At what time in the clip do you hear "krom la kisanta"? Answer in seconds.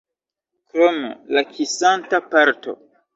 0.71-2.21